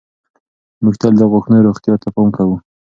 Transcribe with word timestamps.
موږ 0.83 0.95
تل 1.01 1.13
د 1.17 1.21
غاښونو 1.31 1.65
روغتیا 1.67 1.93
ته 2.01 2.07
پام 2.15 2.27
کوو. 2.37 2.55